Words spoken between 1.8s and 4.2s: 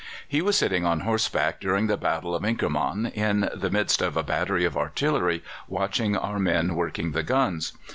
the Battle of Inkermann, in the midst of